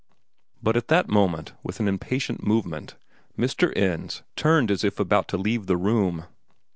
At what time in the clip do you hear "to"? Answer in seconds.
5.27-5.37